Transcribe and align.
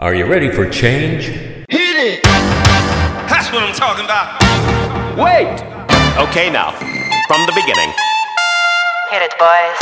Are 0.00 0.14
you 0.14 0.26
ready 0.26 0.48
for 0.48 0.70
change? 0.70 1.24
Hit 1.24 1.66
it! 1.70 2.22
That's 2.22 3.50
what 3.50 3.64
I'm 3.64 3.74
talking 3.74 4.04
about. 4.04 4.40
Wait! 5.18 5.60
Okay, 6.28 6.48
now, 6.50 6.70
from 7.26 7.44
the 7.46 7.52
beginning. 7.52 7.92
Hit 9.10 9.22
it, 9.22 9.34
boys. 9.40 9.76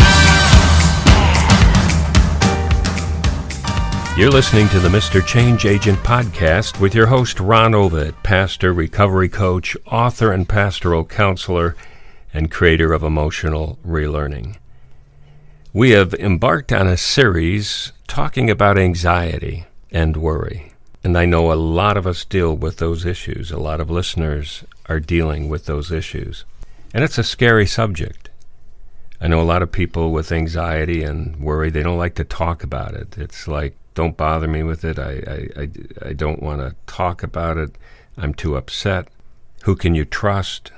You're 4.17 4.31
listening 4.31 4.71
to 4.71 4.81
the 4.81 4.89
Mr. 4.89 5.23
Change 5.23 5.67
Agent 5.67 5.99
podcast 5.99 6.81
with 6.81 6.95
your 6.95 7.09
host, 7.09 7.39
Ron 7.39 7.73
Ovitt, 7.73 8.15
pastor, 8.23 8.73
recovery 8.73 9.29
coach, 9.29 9.77
author, 9.85 10.33
and 10.33 10.49
pastoral 10.49 11.05
counselor, 11.05 11.77
and 12.33 12.51
creator 12.51 12.95
of 12.95 13.03
emotional 13.03 13.79
relearning. 13.87 14.57
We 15.75 15.91
have 15.91 16.15
embarked 16.15 16.73
on 16.73 16.87
a 16.87 16.97
series 16.97 17.93
talking 18.09 18.49
about 18.49 18.79
anxiety 18.79 19.67
and 19.97 20.15
worry. 20.19 20.75
And 21.03 21.17
I 21.17 21.25
know 21.25 21.51
a 21.51 21.55
lot 21.55 21.97
of 21.97 22.07
us 22.07 22.23
deal 22.27 22.55
with 22.55 22.77
those 22.77 23.07
issues. 23.07 23.51
A 23.51 23.59
lot 23.59 23.81
of 23.81 23.89
listeners 23.89 24.63
are 24.91 25.01
dealing 25.01 25.49
with 25.49 25.65
those 25.65 25.91
issues. 25.91 26.45
And 26.93 27.03
it's 27.03 27.17
a 27.17 27.25
scary 27.25 27.65
subject. 27.65 28.29
I 29.23 29.29
know 29.29 29.41
a 29.41 29.53
lot 29.53 29.63
of 29.63 29.73
people 29.73 30.13
with 30.13 30.33
anxiety 30.33 31.03
and 31.03 31.41
worry, 31.41 31.71
they 31.71 31.83
don't 31.83 31.97
like 31.97 32.15
to 32.17 32.25
talk 32.25 32.63
about 32.63 32.93
it. 32.93 33.17
It's 33.17 33.49
like, 33.49 33.75
don't 33.95 34.19
bother 34.19 34.47
me 34.47 34.63
with 34.63 34.85
it. 34.85 34.99
I, 34.99 35.13
I, 35.27 35.63
I, 35.63 35.69
I 36.11 36.13
don't 36.13 36.43
want 36.43 36.61
to 36.61 36.77
talk 36.87 37.23
about 37.23 37.57
it. 37.57 37.79
I'm 38.19 38.35
too 38.35 38.55
upset. 38.55 39.09
Who 39.63 39.77
can 39.77 39.95
you 39.95 40.05
trust? 40.05 40.73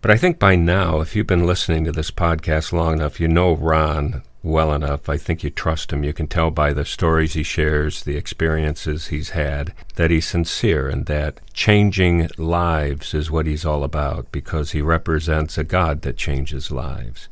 But 0.00 0.12
I 0.12 0.16
think 0.16 0.38
by 0.38 0.54
now, 0.54 1.00
if 1.00 1.16
you've 1.16 1.26
been 1.26 1.46
listening 1.46 1.82
to 1.86 1.92
this 1.92 2.12
podcast 2.12 2.72
long 2.72 2.92
enough, 2.92 3.18
you 3.18 3.26
know 3.26 3.56
Ron 3.56 4.22
well 4.42 4.72
enough. 4.72 5.08
I 5.08 5.16
think 5.16 5.42
you 5.42 5.50
trust 5.50 5.92
him. 5.92 6.02
You 6.02 6.12
can 6.12 6.26
tell 6.26 6.50
by 6.50 6.72
the 6.72 6.84
stories 6.84 7.34
he 7.34 7.42
shares, 7.42 8.02
the 8.02 8.16
experiences 8.16 9.08
he's 9.08 9.30
had, 9.30 9.72
that 9.94 10.10
he's 10.10 10.26
sincere 10.26 10.88
and 10.88 11.06
that 11.06 11.40
changing 11.52 12.28
lives 12.36 13.14
is 13.14 13.30
what 13.30 13.46
he's 13.46 13.64
all 13.64 13.84
about 13.84 14.32
because 14.32 14.72
he 14.72 14.82
represents 14.82 15.56
a 15.56 15.64
God 15.64 16.02
that 16.02 16.16
changes 16.16 16.70
lives. 16.70 17.28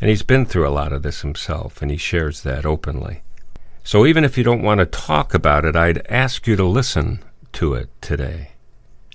And 0.00 0.08
he's 0.08 0.22
been 0.22 0.46
through 0.46 0.66
a 0.66 0.70
lot 0.70 0.92
of 0.92 1.02
this 1.02 1.22
himself, 1.22 1.80
and 1.80 1.90
he 1.90 1.96
shares 1.96 2.42
that 2.42 2.66
openly. 2.66 3.22
So 3.84 4.06
even 4.06 4.24
if 4.24 4.38
you 4.38 4.44
don't 4.44 4.62
want 4.62 4.78
to 4.78 4.86
talk 4.86 5.34
about 5.34 5.64
it, 5.64 5.76
I'd 5.76 6.06
ask 6.08 6.46
you 6.46 6.56
to 6.56 6.64
listen 6.64 7.22
to 7.54 7.74
it 7.74 7.88
today. 8.00 8.50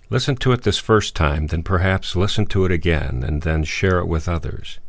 Listen 0.10 0.38
to 0.38 0.54
it 0.54 0.64
this 0.64 0.78
first 0.78 1.16
time, 1.16 1.48
then 1.48 1.64
perhaps 1.64 2.16
listen 2.16 2.46
to 2.48 2.64
it 2.64 2.72
again, 2.72 3.24
and 3.26 3.42
then 3.42 3.64
share 3.66 4.00
it 4.00 4.08
with 4.08 4.30
others. 4.30 4.80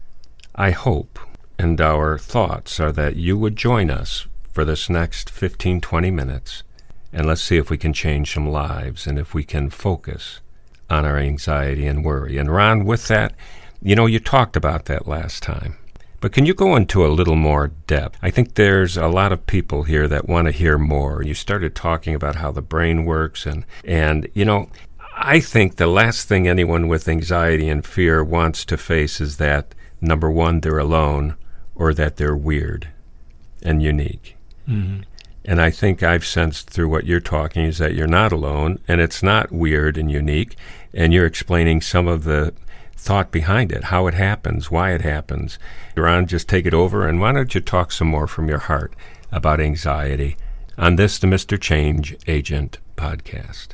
I 0.55 0.71
hope 0.71 1.19
and 1.59 1.81
our 1.81 2.19
thoughts 2.19 2.79
are 2.79 2.93
that 2.93 3.17
you 3.17 3.37
would 3.37 3.57
join 3.57 3.91
us 3.91 4.27
for 4.53 4.65
this 4.65 4.89
next 4.89 5.31
15 5.31 5.81
20 5.81 6.11
minutes 6.11 6.63
and 7.13 7.27
let's 7.27 7.43
see 7.43 7.57
if 7.57 7.71
we 7.71 7.79
can 7.79 7.93
change 7.93 8.33
some 8.33 8.49
lives 8.49 9.07
and 9.07 9.19
if 9.19 9.35
we 9.35 9.45
can 9.45 9.71
focus 9.71 10.41
on 10.91 11.05
our 11.05 11.19
anxiety 11.19 11.87
and 11.87 12.05
worry. 12.05 12.39
And 12.39 12.51
Ron, 12.51 12.85
with 12.85 13.09
that, 13.09 13.35
you 13.83 13.95
know, 13.95 14.07
you 14.07 14.19
talked 14.19 14.57
about 14.57 14.87
that 14.87 15.07
last 15.07 15.43
time. 15.43 15.77
But 16.21 16.33
can 16.33 16.47
you 16.47 16.55
go 16.55 16.75
into 16.75 17.07
a 17.07 17.09
little 17.09 17.37
more 17.37 17.69
depth? 17.87 18.19
I 18.21 18.31
think 18.31 18.55
there's 18.55 18.97
a 18.97 19.07
lot 19.07 19.33
of 19.33 19.47
people 19.47 19.85
here 19.85 20.09
that 20.09 20.29
want 20.29 20.47
to 20.47 20.53
hear 20.53 20.77
more. 20.77 21.23
You 21.23 21.35
started 21.35 21.75
talking 21.75 22.15
about 22.15 22.37
how 22.37 22.51
the 22.51 22.63
brain 22.63 23.05
works 23.05 23.47
and 23.47 23.65
and 23.85 24.29
you 24.35 24.45
know, 24.45 24.69
I 25.17 25.39
think 25.41 25.77
the 25.77 25.87
last 25.87 26.27
thing 26.27 26.49
anyone 26.49 26.89
with 26.89 27.09
anxiety 27.09 27.69
and 27.69 27.87
fear 27.87 28.25
wants 28.25 28.65
to 28.67 28.77
face 28.77 29.21
is 29.21 29.37
that 29.37 29.75
number 30.01 30.31
1 30.31 30.61
they're 30.61 30.79
alone 30.79 31.37
or 31.79 31.95
that 31.95 32.17
they're 32.17 32.37
weird 32.37 32.89
and 33.63 33.83
unique. 33.83 34.37
Mm-hmm. 34.69 35.03
And 35.45 35.63
I 35.63 35.71
think 35.71 36.03
I've 36.03 36.27
sensed 36.27 36.69
through 36.69 36.91
what 36.91 37.07
you're 37.07 37.21
talking 37.21 37.65
is 37.65 37.79
that 37.79 37.95
you're 37.95 38.07
not 38.07 38.33
alone 38.33 38.81
and 38.87 39.01
it's 39.01 39.23
not 39.23 39.51
weird 39.51 39.97
and 39.97 40.11
unique. 40.11 40.57
And 40.93 41.15
you're 41.15 41.25
explaining 41.25 41.81
some 41.81 42.07
of 42.07 42.25
the 42.25 42.53
thought 42.97 43.31
behind 43.31 43.73
it, 43.73 43.85
how 43.85 44.07
it 44.09 44.15
happens, 44.15 44.71
why 44.71 44.93
it 44.93 45.01
happens. 45.01 45.59
Ron, 45.97 46.27
just 46.27 46.49
take 46.49 46.67
it 46.67 46.75
over. 46.75 47.09
And 47.09 47.21
why 47.21 47.33
don't 47.33 47.55
you 47.55 47.61
talk 47.61 47.93
some 47.93 48.09
more 48.09 48.27
from 48.27 48.49
your 48.49 48.59
heart 48.59 48.93
about 49.33 49.61
anxiety 49.61 50.37
on 50.77 50.97
this, 50.97 51.19
the 51.19 51.27
Mr. 51.27 51.59
Change 51.59 52.17
Agent 52.27 52.79
podcast? 52.97 53.69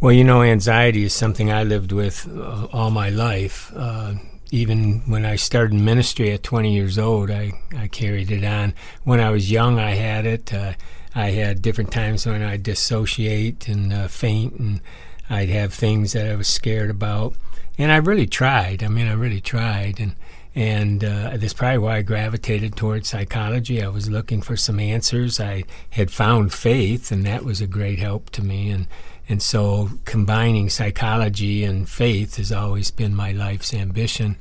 Well, 0.00 0.12
you 0.12 0.24
know, 0.24 0.42
anxiety 0.42 1.04
is 1.04 1.14
something 1.14 1.52
I 1.52 1.62
lived 1.62 1.92
with 1.92 2.28
uh, 2.28 2.66
all 2.72 2.90
my 2.90 3.10
life. 3.10 3.72
Uh, 3.74 4.14
even 4.50 5.00
when 5.06 5.24
I 5.24 5.36
started 5.36 5.74
ministry 5.74 6.32
at 6.32 6.42
20 6.42 6.72
years 6.72 6.98
old, 6.98 7.30
I, 7.30 7.52
I 7.76 7.88
carried 7.88 8.30
it 8.30 8.44
on. 8.44 8.74
When 9.04 9.20
I 9.20 9.30
was 9.30 9.50
young, 9.50 9.78
I 9.78 9.92
had 9.92 10.26
it. 10.26 10.52
Uh, 10.52 10.72
I 11.14 11.30
had 11.30 11.62
different 11.62 11.92
times 11.92 12.26
when 12.26 12.42
I'd 12.42 12.62
dissociate 12.62 13.68
and 13.68 13.92
uh, 13.92 14.08
faint, 14.08 14.54
and 14.54 14.80
I'd 15.28 15.48
have 15.50 15.72
things 15.72 16.12
that 16.12 16.30
I 16.30 16.34
was 16.34 16.48
scared 16.48 16.90
about. 16.90 17.34
And 17.78 17.92
I 17.92 17.96
really 17.96 18.26
tried. 18.26 18.82
I 18.82 18.88
mean, 18.88 19.06
I 19.06 19.12
really 19.12 19.40
tried. 19.40 20.00
And 20.00 20.14
and 20.52 21.04
uh, 21.04 21.36
that's 21.36 21.52
probably 21.52 21.78
why 21.78 21.98
I 21.98 22.02
gravitated 22.02 22.74
towards 22.74 23.08
psychology. 23.08 23.82
I 23.82 23.88
was 23.88 24.10
looking 24.10 24.42
for 24.42 24.56
some 24.56 24.80
answers. 24.80 25.38
I 25.38 25.62
had 25.90 26.10
found 26.10 26.52
faith, 26.52 27.12
and 27.12 27.24
that 27.24 27.44
was 27.44 27.60
a 27.60 27.68
great 27.68 28.00
help 28.00 28.30
to 28.30 28.42
me. 28.42 28.68
And 28.70 28.88
and 29.30 29.40
so 29.40 29.90
combining 30.04 30.68
psychology 30.68 31.62
and 31.62 31.88
faith 31.88 32.36
has 32.36 32.50
always 32.50 32.90
been 32.90 33.14
my 33.14 33.30
life's 33.30 33.72
ambition, 33.72 34.36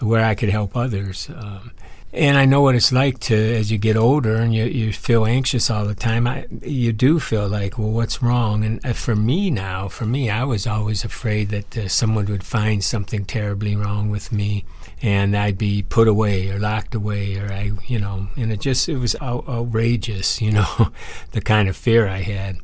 where 0.00 0.24
I 0.24 0.34
could 0.34 0.48
help 0.48 0.76
others. 0.76 1.30
Um, 1.30 1.70
and 2.12 2.36
I 2.36 2.44
know 2.44 2.60
what 2.60 2.74
it's 2.74 2.90
like 2.90 3.20
to, 3.20 3.34
as 3.36 3.70
you 3.70 3.78
get 3.78 3.96
older 3.96 4.34
and 4.34 4.52
you, 4.52 4.64
you 4.64 4.92
feel 4.92 5.24
anxious 5.24 5.70
all 5.70 5.86
the 5.86 5.94
time, 5.94 6.26
I, 6.26 6.46
you 6.60 6.92
do 6.92 7.20
feel 7.20 7.48
like, 7.48 7.78
well, 7.78 7.90
what's 7.90 8.20
wrong? 8.20 8.64
And 8.64 8.84
uh, 8.84 8.94
for 8.94 9.14
me 9.14 9.48
now, 9.48 9.86
for 9.86 10.06
me, 10.06 10.28
I 10.28 10.42
was 10.42 10.66
always 10.66 11.04
afraid 11.04 11.50
that 11.50 11.78
uh, 11.78 11.88
someone 11.88 12.26
would 12.26 12.44
find 12.44 12.82
something 12.82 13.24
terribly 13.24 13.76
wrong 13.76 14.10
with 14.10 14.32
me 14.32 14.64
and 15.00 15.36
I'd 15.36 15.56
be 15.56 15.84
put 15.84 16.08
away 16.08 16.50
or 16.50 16.58
locked 16.58 16.96
away 16.96 17.38
or 17.38 17.50
I, 17.50 17.70
you 17.86 18.00
know, 18.00 18.26
and 18.36 18.52
it 18.52 18.60
just, 18.60 18.88
it 18.88 18.98
was 18.98 19.14
out- 19.20 19.48
outrageous, 19.48 20.42
you 20.42 20.50
know, 20.50 20.92
the 21.30 21.40
kind 21.40 21.68
of 21.68 21.76
fear 21.76 22.08
I 22.08 22.22
had. 22.22 22.58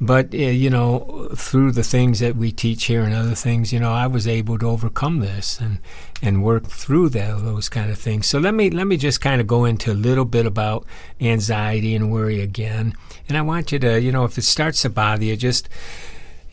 But 0.00 0.32
uh, 0.32 0.38
you 0.38 0.70
know, 0.70 1.28
through 1.34 1.72
the 1.72 1.82
things 1.82 2.20
that 2.20 2.34
we 2.34 2.52
teach 2.52 2.84
here 2.84 3.02
and 3.02 3.12
other 3.12 3.34
things, 3.34 3.70
you 3.70 3.78
know, 3.78 3.92
I 3.92 4.06
was 4.06 4.26
able 4.26 4.58
to 4.58 4.66
overcome 4.66 5.20
this 5.20 5.60
and 5.60 5.78
and 6.22 6.42
work 6.42 6.66
through 6.66 7.10
that, 7.10 7.44
those 7.44 7.68
kind 7.68 7.90
of 7.90 7.98
things. 7.98 8.26
So 8.26 8.38
let 8.38 8.54
me 8.54 8.70
let 8.70 8.86
me 8.86 8.96
just 8.96 9.20
kind 9.20 9.40
of 9.40 9.46
go 9.46 9.66
into 9.66 9.92
a 9.92 9.94
little 9.94 10.24
bit 10.24 10.46
about 10.46 10.86
anxiety 11.20 11.94
and 11.94 12.10
worry 12.10 12.40
again. 12.40 12.94
And 13.28 13.36
I 13.36 13.42
want 13.42 13.72
you 13.72 13.78
to, 13.80 14.00
you 14.00 14.10
know, 14.10 14.24
if 14.24 14.38
it 14.38 14.42
starts 14.42 14.80
to 14.82 14.88
bother 14.88 15.24
you, 15.24 15.36
just 15.36 15.68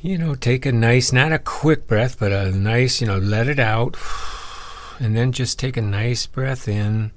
you 0.02 0.18
know, 0.18 0.36
take 0.36 0.66
a 0.66 0.72
nice, 0.72 1.12
not 1.12 1.32
a 1.32 1.40
quick 1.40 1.88
breath, 1.88 2.20
but 2.20 2.32
a 2.32 2.52
nice, 2.52 3.02
you 3.02 3.08
know, 3.08 3.18
let 3.18 3.48
it 3.48 3.60
out, 3.60 3.98
and 5.00 5.16
then 5.16 5.32
just 5.32 5.58
take 5.58 5.78
a 5.78 5.82
nice 5.82 6.26
breath 6.26 6.68
in. 6.68 7.12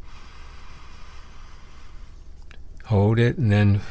Hold 2.87 3.19
it, 3.19 3.37
and 3.37 3.53
then 3.53 3.83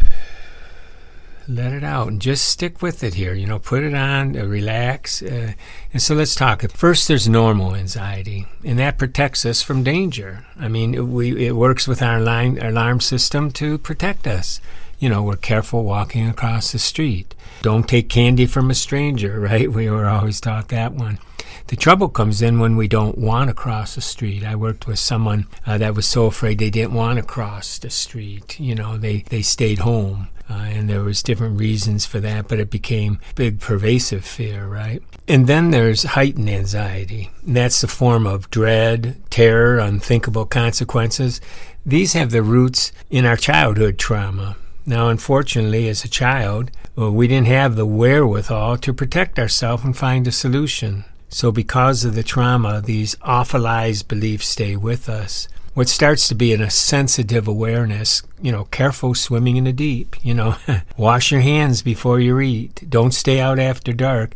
let 1.49 1.73
it 1.73 1.83
out 1.83 2.07
and 2.07 2.21
just 2.21 2.47
stick 2.47 2.81
with 2.81 3.03
it 3.03 3.15
here. 3.15 3.33
You 3.33 3.47
know, 3.47 3.59
put 3.59 3.83
it 3.83 3.93
on, 3.93 4.37
uh, 4.37 4.45
relax. 4.45 5.21
Uh, 5.21 5.53
and 5.91 6.01
so 6.01 6.15
let's 6.15 6.35
talk. 6.35 6.61
First, 6.71 7.07
there's 7.07 7.27
normal 7.27 7.75
anxiety, 7.75 8.45
and 8.63 8.77
that 8.79 8.97
protects 8.97 9.45
us 9.45 9.61
from 9.61 9.83
danger. 9.83 10.45
I 10.57 10.67
mean, 10.67 11.11
we 11.11 11.47
it 11.47 11.55
works 11.55 11.87
with 11.87 12.01
our 12.01 12.21
line, 12.21 12.57
alarm 12.59 13.01
system 13.01 13.51
to 13.51 13.77
protect 13.77 14.27
us. 14.27 14.61
You 14.99 15.09
know, 15.09 15.23
we're 15.23 15.37
careful 15.37 15.83
walking 15.83 16.27
across 16.27 16.71
the 16.71 16.79
street. 16.79 17.33
Don't 17.61 17.87
take 17.87 18.09
candy 18.09 18.45
from 18.45 18.69
a 18.69 18.75
stranger, 18.75 19.39
right? 19.49 19.71
We 19.71 19.89
were 19.89 20.07
always 20.07 20.39
taught 20.39 20.67
that 20.69 20.93
one. 20.93 21.19
The 21.67 21.75
trouble 21.75 22.09
comes 22.09 22.41
in 22.41 22.59
when 22.59 22.75
we 22.77 22.87
don't 22.87 23.17
want 23.17 23.49
to 23.49 23.53
cross 23.53 23.95
the 23.95 24.01
street. 24.01 24.43
I 24.43 24.55
worked 24.55 24.87
with 24.87 24.99
someone 24.99 25.45
uh, 25.65 25.77
that 25.77 25.95
was 25.95 26.07
so 26.07 26.25
afraid 26.25 26.57
they 26.57 26.69
didn't 26.69 26.93
want 26.93 27.17
to 27.17 27.23
cross 27.23 27.77
the 27.77 27.89
street. 27.89 28.59
You 28.59 28.75
know, 28.75 28.97
they, 28.97 29.19
they 29.29 29.41
stayed 29.41 29.79
home. 29.79 30.29
Uh, 30.49 30.53
and 30.53 30.89
there 30.89 31.03
was 31.03 31.21
different 31.21 31.59
reasons 31.59 32.05
for 32.05 32.19
that, 32.19 32.47
but 32.47 32.59
it 32.59 32.71
became 32.71 33.19
big 33.35 33.59
pervasive 33.59 34.25
fear, 34.25 34.65
right? 34.65 35.03
And 35.27 35.45
then 35.45 35.69
there's 35.69 36.03
heightened 36.03 36.49
anxiety. 36.49 37.29
And 37.45 37.55
that's 37.55 37.81
the 37.81 37.87
form 37.87 38.25
of 38.25 38.49
dread, 38.49 39.21
terror, 39.29 39.77
unthinkable 39.77 40.47
consequences. 40.47 41.39
These 41.85 42.13
have 42.13 42.31
their 42.31 42.41
roots 42.41 42.91
in 43.11 43.25
our 43.25 43.37
childhood 43.37 43.99
trauma. 43.99 44.57
Now, 44.87 45.09
unfortunately, 45.09 45.87
as 45.87 46.03
a 46.03 46.09
child, 46.09 46.71
well, 46.95 47.11
we 47.11 47.27
didn't 47.27 47.47
have 47.47 47.75
the 47.75 47.85
wherewithal 47.85 48.77
to 48.77 48.93
protect 48.93 49.37
ourselves 49.37 49.83
and 49.83 49.95
find 49.95 50.27
a 50.27 50.31
solution. 50.31 51.05
So, 51.29 51.51
because 51.51 52.03
of 52.03 52.15
the 52.15 52.23
trauma, 52.23 52.81
these 52.81 53.13
awfulized 53.17 54.07
beliefs 54.07 54.47
stay 54.47 54.75
with 54.75 55.07
us 55.07 55.47
what 55.79 55.87
starts 55.87 56.27
to 56.27 56.35
be 56.35 56.51
in 56.51 56.59
a 56.59 56.69
sensitive 56.69 57.47
awareness, 57.47 58.21
you 58.41 58.51
know, 58.51 58.65
careful 58.65 59.15
swimming 59.15 59.55
in 59.55 59.63
the 59.63 59.71
deep, 59.71 60.13
you 60.21 60.33
know, 60.33 60.57
wash 60.97 61.31
your 61.31 61.39
hands 61.39 61.81
before 61.81 62.19
you 62.19 62.37
eat, 62.41 62.83
don't 62.89 63.13
stay 63.13 63.39
out 63.39 63.57
after 63.57 63.93
dark. 63.93 64.33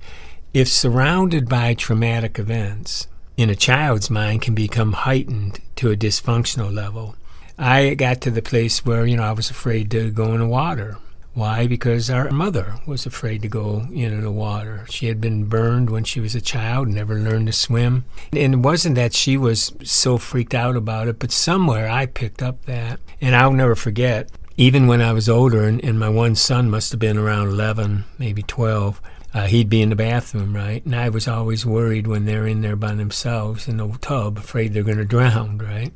If 0.54 0.70
surrounded 0.70 1.50
by 1.50 1.74
traumatic 1.74 2.40
events, 2.40 3.08
in 3.36 3.50
a 3.50 3.58
child's 3.58 4.10
mind 4.10 4.42
can 4.42 4.56
become 4.56 4.94
heightened 4.94 5.60
to 5.76 5.92
a 5.92 5.98
dysfunctional 5.98 6.74
level. 6.74 7.18
I 7.60 7.96
got 7.96 8.22
to 8.22 8.32
the 8.32 8.42
place 8.42 8.86
where, 8.86 9.06
you 9.06 9.18
know, 9.18 9.24
I 9.24 9.34
was 9.34 9.50
afraid 9.50 9.92
to 9.92 10.12
go 10.12 10.34
in 10.34 10.40
the 10.40 10.48
water. 10.48 10.98
Why? 11.34 11.66
Because 11.66 12.12
our 12.12 12.30
mother 12.30 12.76
was 12.86 13.08
afraid 13.08 13.42
to 13.42 13.48
go 13.48 13.88
into 13.92 14.22
the 14.22 14.32
water. 14.32 14.86
She 14.90 15.08
had 15.08 15.20
been 15.20 15.46
burned 15.46 15.90
when 15.90 16.04
she 16.04 16.20
was 16.20 16.36
a 16.36 16.42
child, 16.42 16.88
never 16.88 17.16
learned 17.16 17.48
to 17.48 17.54
swim. 17.54 18.06
And 18.32 18.54
it 18.54 18.58
wasn't 18.58 18.96
that 18.96 19.16
she 19.16 19.36
was 19.36 19.74
so 19.84 20.20
freaked 20.20 20.54
out 20.54 20.76
about 20.76 21.08
it, 21.08 21.18
but 21.18 21.32
somewhere 21.32 21.90
I 21.90 22.06
picked 22.06 22.44
up 22.44 22.66
that. 22.66 23.00
And 23.20 23.36
I'll 23.36 23.54
never 23.54 23.76
forget, 23.76 24.30
even 24.58 24.86
when 24.86 25.02
I 25.02 25.12
was 25.12 25.28
older, 25.28 25.64
and, 25.64 25.84
and 25.84 26.00
my 26.00 26.10
one 26.10 26.36
son 26.36 26.70
must 26.70 26.92
have 26.92 27.00
been 27.00 27.18
around 27.18 27.48
11, 27.48 28.04
maybe 28.20 28.44
12, 28.44 29.02
uh, 29.34 29.48
he'd 29.48 29.70
be 29.70 29.82
in 29.82 29.90
the 29.90 29.96
bathroom, 29.96 30.56
right? 30.56 30.86
And 30.86 30.96
I 30.96 31.10
was 31.10 31.28
always 31.28 31.66
worried 31.66 32.06
when 32.06 32.26
they're 32.26 32.46
in 32.46 32.62
there 32.62 32.76
by 32.76 32.94
themselves 32.94 33.68
in 33.68 33.78
the 33.78 33.88
tub, 34.02 34.38
afraid 34.38 34.74
they're 34.74 34.84
going 34.84 34.98
to 34.98 35.06
drown, 35.06 35.58
right? 35.58 35.92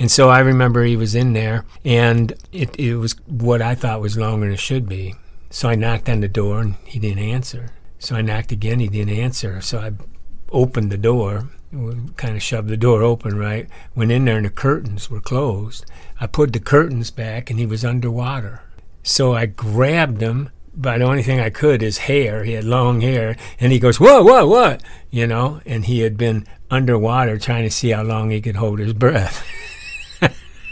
And 0.00 0.10
so 0.10 0.30
I 0.30 0.38
remember 0.38 0.82
he 0.82 0.96
was 0.96 1.14
in 1.14 1.34
there, 1.34 1.66
and 1.84 2.32
it, 2.52 2.74
it 2.80 2.96
was 2.96 3.14
what 3.26 3.60
I 3.60 3.74
thought 3.74 4.00
was 4.00 4.16
longer 4.16 4.46
than 4.46 4.54
it 4.54 4.58
should 4.58 4.88
be. 4.88 5.14
So 5.50 5.68
I 5.68 5.74
knocked 5.74 6.08
on 6.08 6.20
the 6.20 6.28
door, 6.28 6.62
and 6.62 6.76
he 6.86 6.98
didn't 6.98 7.22
answer. 7.22 7.68
So 7.98 8.16
I 8.16 8.22
knocked 8.22 8.50
again, 8.50 8.80
he 8.80 8.88
didn't 8.88 9.14
answer. 9.14 9.60
So 9.60 9.78
I 9.78 9.92
opened 10.50 10.90
the 10.90 10.96
door, 10.96 11.50
kind 12.16 12.34
of 12.34 12.42
shoved 12.42 12.68
the 12.68 12.78
door 12.78 13.02
open, 13.02 13.36
right? 13.36 13.68
Went 13.94 14.10
in 14.10 14.24
there, 14.24 14.38
and 14.38 14.46
the 14.46 14.50
curtains 14.50 15.10
were 15.10 15.20
closed. 15.20 15.84
I 16.18 16.26
put 16.26 16.54
the 16.54 16.60
curtains 16.60 17.10
back, 17.10 17.50
and 17.50 17.58
he 17.58 17.66
was 17.66 17.84
underwater. 17.84 18.62
So 19.02 19.34
I 19.34 19.44
grabbed 19.44 20.22
him 20.22 20.48
by 20.74 20.96
the 20.96 21.04
only 21.04 21.22
thing 21.22 21.40
I 21.40 21.50
could 21.50 21.82
is 21.82 21.98
hair. 21.98 22.44
He 22.44 22.52
had 22.52 22.64
long 22.64 23.02
hair, 23.02 23.36
and 23.58 23.70
he 23.70 23.78
goes, 23.78 24.00
"Whoa, 24.00 24.22
whoa, 24.22 24.46
what?" 24.46 24.82
You 25.10 25.26
know, 25.26 25.60
and 25.66 25.84
he 25.84 26.00
had 26.00 26.16
been 26.16 26.46
underwater 26.70 27.36
trying 27.38 27.64
to 27.64 27.70
see 27.70 27.90
how 27.90 28.02
long 28.02 28.30
he 28.30 28.40
could 28.40 28.56
hold 28.56 28.78
his 28.78 28.94
breath. 28.94 29.46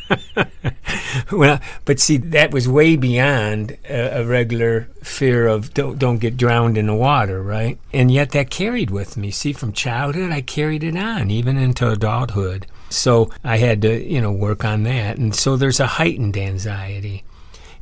well, 1.33 1.61
but 1.85 2.01
see, 2.01 2.17
that 2.17 2.51
was 2.51 2.69
way 2.69 2.97
beyond 2.97 3.77
a, 3.89 4.21
a, 4.21 4.25
regular 4.25 4.89
fear 5.03 5.47
of 5.47 5.75
don't, 5.75 5.99
don't 5.99 6.19
get 6.19 6.37
drowned 6.37 6.79
in 6.79 6.87
the 6.87 6.95
water, 6.95 7.43
right? 7.43 7.79
And 7.93 8.11
yet 8.11 8.31
that 8.31 8.51
carried 8.51 8.91
with 8.91 9.17
me. 9.17 9.31
See, 9.31 9.53
from 9.53 9.73
childhood, 9.73 10.33
I 10.33 10.41
carried 10.41 10.85
it 10.85 10.97
on, 10.97 11.31
even 11.31 11.57
into 11.57 11.89
adulthood. 11.89 12.67
So 12.91 13.31
I 13.45 13.59
had 13.59 13.83
to, 13.83 14.03
you 14.03 14.21
know, 14.21 14.33
work 14.33 14.65
on 14.65 14.85
that. 14.85 15.19
And 15.19 15.35
so 15.35 15.57
there's 15.57 15.81
a 15.81 15.87
heightened 15.87 16.37
anxiety. 16.37 17.25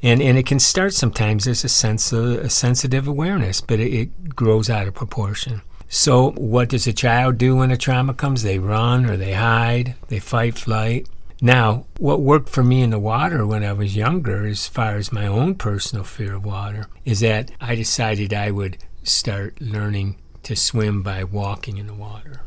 And, 0.03 0.21
and 0.21 0.37
it 0.37 0.47
can 0.47 0.61
start 0.61 0.95
sometimes 0.95 1.47
as 1.47 1.65
a 1.65 1.69
sense 1.69 2.13
of 2.13 2.25
a 2.25 2.51
sensitive 2.51 3.09
awareness, 3.09 3.61
but 3.61 3.81
it, 3.81 3.93
it 3.93 4.37
grows 4.37 4.69
out 4.69 4.87
of 4.87 4.95
proportion. 4.95 5.63
So, 5.89 6.33
what 6.33 6.69
does 6.69 6.87
a 6.87 6.93
child 6.93 7.39
do 7.39 7.57
when 7.57 7.71
a 7.71 7.77
trauma 7.77 8.13
comes? 8.13 8.43
They 8.43 8.59
run 8.59 9.07
or 9.07 9.17
they 9.17 9.35
hide, 9.35 9.95
they 10.09 10.19
fight, 10.19 10.59
flight. 10.59 11.09
Now, 11.41 11.85
what 11.99 12.23
worked 12.23 12.49
for 12.49 12.65
me 12.65 12.81
in 12.81 12.91
the 12.91 12.99
water 12.99 13.47
when 13.47 13.63
I 13.63 13.75
was 13.75 13.95
younger, 13.95 14.47
as 14.47 14.67
far 14.67 14.97
as 14.97 15.13
my 15.13 15.27
own 15.27 15.55
personal 15.55 16.05
fear 16.05 16.35
of 16.35 16.47
water, 16.47 16.87
is 17.05 17.21
that 17.21 17.51
I 17.61 17.75
decided 17.75 18.33
I 18.33 18.51
would 18.51 18.79
start 19.03 19.61
learning 19.61 20.17
to 20.45 20.57
swim 20.57 21.03
by 21.03 21.25
walking 21.25 21.77
in 21.77 21.89
the 21.89 21.95
water, 21.95 22.41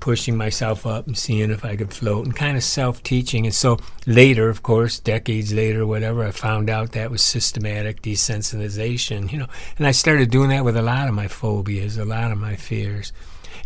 pushing 0.00 0.38
myself 0.38 0.86
up 0.86 1.06
and 1.06 1.18
seeing 1.18 1.50
if 1.50 1.66
I 1.66 1.76
could 1.76 1.92
float, 1.92 2.24
and 2.24 2.34
kind 2.34 2.56
of 2.56 2.64
self 2.64 3.02
teaching. 3.02 3.44
And 3.44 3.54
so 3.54 3.78
later, 4.06 4.48
of 4.48 4.62
course, 4.62 4.98
decades 4.98 5.52
later, 5.52 5.86
whatever, 5.86 6.24
I 6.24 6.30
found 6.30 6.70
out 6.70 6.92
that 6.92 7.10
was 7.10 7.20
systematic 7.20 8.00
desensitization, 8.00 9.30
you 9.30 9.36
know, 9.36 9.48
and 9.76 9.86
I 9.86 9.90
started 9.90 10.30
doing 10.30 10.48
that 10.48 10.64
with 10.64 10.78
a 10.78 10.82
lot 10.82 11.08
of 11.08 11.14
my 11.14 11.28
phobias, 11.28 11.98
a 11.98 12.06
lot 12.06 12.32
of 12.32 12.38
my 12.38 12.56
fears. 12.56 13.12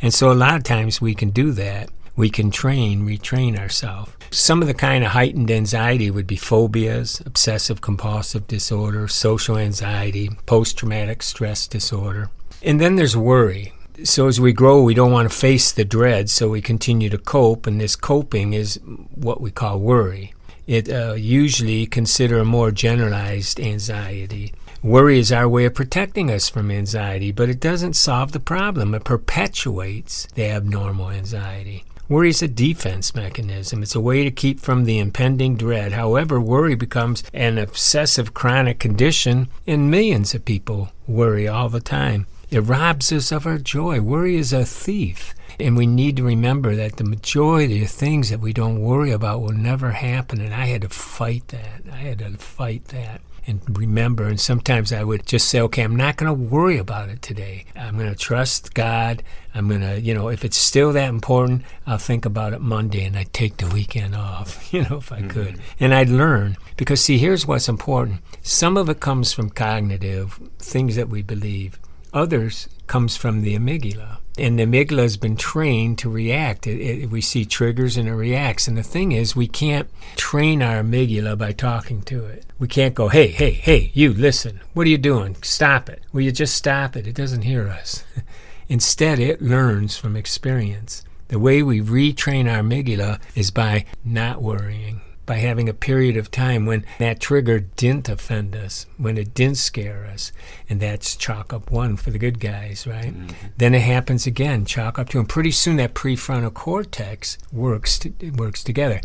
And 0.03 0.13
so 0.13 0.33
a 0.33 0.35
lot 0.35 0.57
of 0.57 0.65
times 0.65 1.01
we 1.01 1.15
can 1.15 1.31
do 1.31 1.53
that 1.53 1.91
we 2.17 2.31
can 2.31 2.51
train, 2.51 3.07
retrain 3.07 3.59
ourselves. 3.59 4.13
Some 4.31 4.63
of 4.63 4.69
the 4.69 4.75
kind 4.75 5.05
of 5.05 5.13
heightened 5.13 5.51
anxiety 5.51 6.11
would 6.11 6.27
be 6.27 6.37
phobias, 6.37 7.21
obsessive 7.25 7.81
compulsive 7.81 8.47
disorder, 8.47 9.07
social 9.09 9.57
anxiety, 9.57 10.31
post 10.47 10.77
traumatic 10.79 11.23
stress 11.23 11.67
disorder. 11.67 12.31
And 12.63 12.81
then 12.81 12.97
there's 12.97 13.17
worry. 13.17 13.73
So 14.03 14.27
as 14.27 14.41
we 14.41 14.53
grow, 14.53 14.83
we 14.83 14.95
don't 14.95 15.13
want 15.13 15.31
to 15.31 15.37
face 15.37 15.71
the 15.71 15.85
dread, 15.85 16.29
so 16.29 16.49
we 16.49 16.61
continue 16.61 17.09
to 17.11 17.19
cope, 17.19 17.67
and 17.67 17.81
this 17.81 17.95
coping 17.95 18.53
is 18.53 18.81
what 19.15 19.41
we 19.41 19.53
call 19.53 19.79
worry. 19.79 20.35
It 20.67 20.89
uh, 20.91 21.15
usually 21.15 21.87
consider 21.87 22.39
a 22.39 22.45
more 22.45 22.71
generalized 22.71 23.61
anxiety. 23.61 24.53
Worry 24.83 25.19
is 25.19 25.31
our 25.31 25.49
way 25.49 25.65
of 25.67 25.75
protecting 25.75 26.31
us 26.31 26.49
from 26.49 26.71
anxiety, 26.71 27.33
but 27.33 27.49
it 27.49 27.61
doesn't 27.61 27.95
solve 27.95 28.33
the 28.33 28.41
problem. 28.41 28.95
It 28.95 29.05
perpetuates 29.05 30.27
the 30.35 30.51
abnormal 30.51 31.11
anxiety. 31.11 31.85
Worry 32.07 32.29
is 32.29 32.43
a 32.43 32.49
defense 32.49 33.15
mechanism. 33.15 33.83
It's 33.83 33.95
a 33.95 34.01
way 34.01 34.25
to 34.25 34.31
keep 34.31 34.61
from 34.61 34.85
the 34.85 34.99
impending 34.99 35.57
dread. 35.57 35.93
However, 35.93 36.39
worry 36.39 36.75
becomes 36.75 37.23
an 37.33 37.57
obsessive 37.57 38.35
chronic 38.35 38.79
condition, 38.79 39.49
and 39.67 39.91
millions 39.91 40.35
of 40.35 40.45
people 40.45 40.91
worry 41.07 41.49
all 41.49 41.71
the 41.71 41.81
time. 41.81 42.27
It 42.51 42.61
robs 42.61 43.11
us 43.11 43.33
of 43.33 43.47
our 43.47 43.57
joy. 43.57 44.01
Worry 44.01 44.37
is 44.37 44.53
a 44.53 44.67
thief. 44.67 45.35
And 45.59 45.79
we 45.79 45.87
need 45.87 46.17
to 46.19 46.25
remember 46.25 46.77
that 46.77 46.97
the 46.97 47.05
majority 47.05 47.83
of 47.83 47.91
things 47.91 48.29
that 48.29 48.41
we 48.41 48.53
don't 48.53 48.83
worry 48.83 49.11
about 49.11 49.41
will 49.41 49.53
never 49.53 49.93
happen. 49.93 50.43
And 50.43 50.53
I 50.53 50.67
had 50.67 50.83
to 50.83 50.91
fight 50.91 51.49
that. 51.49 51.83
I 51.91 51.97
had 51.97 52.19
to 52.19 52.37
fight 52.37 52.87
that 52.87 53.23
and 53.47 53.61
remember. 53.79 54.25
And 54.25 54.41
sometimes 54.41 54.93
I 54.93 55.05
would 55.05 55.27
just 55.27 55.49
say, 55.49 55.61
okay, 55.61 55.83
I'm 55.83 55.97
not 55.97 56.17
going 56.17 56.29
to 56.29 56.35
worry 56.35 56.79
about 56.79 57.09
it 57.09 57.23
today. 57.23 57.65
I'm 57.77 57.97
going 57.97 58.11
to 58.11 58.17
trust 58.17 58.75
God. 58.75 59.23
I'm 59.55 59.69
going 59.69 59.81
to, 59.83 60.01
you 60.01 60.15
know, 60.15 60.29
if 60.29 60.45
it's 60.45 60.57
still 60.57 60.93
that 60.93 61.09
important, 61.09 61.63
I'll 61.87 61.99
think 61.99 62.25
about 62.25 62.53
it 62.53 62.61
Monday 62.61 63.05
and 63.05 63.17
I'd 63.17 63.33
take 63.33 63.59
the 63.59 63.69
weekend 63.69 64.15
off, 64.15 64.73
you 64.73 64.83
know, 64.83 64.97
if 64.97 65.13
I 65.13 65.19
mm-hmm. 65.19 65.29
could. 65.29 65.61
And 65.79 65.95
I'd 65.95 66.09
learn. 66.09 66.57
Because, 66.77 67.01
see, 67.01 67.19
here's 67.19 67.47
what's 67.47 67.69
important 67.69 68.21
some 68.43 68.77
of 68.77 68.89
it 68.89 69.01
comes 69.01 69.33
from 69.33 69.51
cognitive 69.51 70.41
things 70.59 70.97
that 70.97 71.09
we 71.09 71.23
believe, 71.23 71.79
others 72.13 72.69
comes 72.87 73.17
from 73.17 73.43
the 73.43 73.57
amygdala 73.57 74.19
and 74.37 74.59
the 74.59 74.65
amygdala 74.65 75.03
has 75.03 75.17
been 75.17 75.37
trained 75.37 75.99
to 75.99 76.11
react. 76.11 76.67
It, 76.67 76.81
it, 76.81 77.11
we 77.11 77.21
see 77.21 77.45
triggers 77.45 77.97
and 77.97 78.09
it 78.09 78.15
reacts. 78.15 78.67
And 78.67 78.77
the 78.77 78.83
thing 78.83 79.13
is, 79.13 79.37
we 79.37 79.47
can't 79.47 79.89
train 80.17 80.63
our 80.63 80.83
amygdala 80.83 81.39
by 81.39 81.53
talking 81.53 82.03
to 82.03 82.25
it. 82.25 82.45
We 82.59 82.69
can't 82.69 82.95
go, 82.95 83.09
hey, 83.09 83.29
hey, 83.29 83.53
hey, 83.53 83.91
you, 83.95 84.13
listen, 84.13 84.61
what 84.73 84.87
are 84.87 84.91
you 84.91 84.99
doing? 84.99 85.37
Stop 85.43 85.89
it. 85.89 86.03
Will 86.13 86.23
you 86.23 86.33
just 86.33 86.55
stop 86.55 86.97
it? 86.97 87.07
It 87.07 87.15
doesn't 87.15 87.43
hear 87.43 87.69
us. 87.69 88.05
Instead, 88.69 89.19
it 89.19 89.43
learns 89.43 89.97
from 89.97 90.17
experience. 90.17 91.05
The 91.29 91.39
way 91.39 91.63
we 91.63 91.81
retrain 91.81 92.51
our 92.51 92.63
amygdala 92.63 93.21
is 93.35 93.51
by 93.51 93.85
not 94.05 94.43
worrying 94.43 95.01
by 95.27 95.37
having 95.37 95.69
a 95.69 95.75
period 95.75 96.17
of 96.17 96.31
time 96.31 96.67
when 96.67 96.85
that 96.99 97.21
trigger 97.21 97.61
didn't 97.61 98.09
offend 98.09 98.55
us, 98.55 98.87
when 98.97 99.17
it 99.17 99.35
didn't 99.35 99.57
scare 99.57 100.07
us. 100.07 100.33
And 100.69 100.81
that's 100.81 101.17
chalk 101.17 101.53
up 101.53 101.71
one 101.71 101.97
for 101.97 102.11
the 102.11 102.19
good 102.19 102.41
guys, 102.41 102.87
right? 102.87 103.15
Mm-hmm. 103.15 103.47
Then 103.57 103.75
it 103.75 103.83
happens 103.83 104.27
again, 104.27 104.65
chalk 104.65 104.99
up 104.99 105.09
two. 105.09 105.19
And 105.19 105.29
pretty 105.29 105.51
soon 105.51 105.77
that 105.77 105.95
prefrontal 105.95 106.53
cortex 106.53 107.39
works, 107.53 107.99
to, 108.01 108.13
works 108.37 108.63
together. 108.63 109.01